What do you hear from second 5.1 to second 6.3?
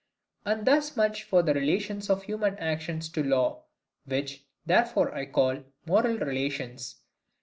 I call MORAL